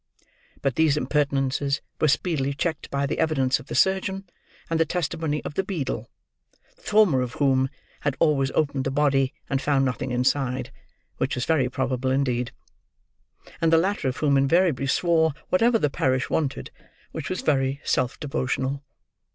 [0.63, 4.27] But these impertinences were speedily checked by the evidence of the surgeon,
[4.67, 6.09] and the testimony of the beadle;
[6.75, 10.71] the former of whom had always opened the body and found nothing inside
[11.17, 12.51] (which was very probable indeed),
[13.61, 16.71] and the latter of whom invariably swore whatever the parish wanted;
[17.11, 18.83] which was very self devotional.